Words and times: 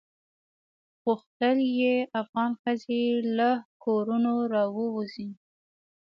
غوښتل 1.03 1.57
یې 1.79 1.95
افغان 2.21 2.51
ښځې 2.61 3.01
له 3.37 3.49
کورونو 3.83 4.33
راووزي. 4.53 5.29